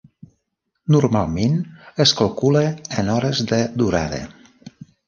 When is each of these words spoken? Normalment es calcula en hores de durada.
Normalment 0.95 1.59
es 2.07 2.15
calcula 2.23 2.65
en 3.03 3.17
hores 3.19 3.47
de 3.55 3.65
durada. 3.85 4.25